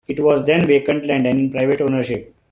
It 0.07 0.19
was 0.19 0.43
then 0.45 0.65
vacant 0.65 1.05
and 1.11 1.27
in 1.27 1.51
private 1.51 1.79
ownership. 1.79 2.33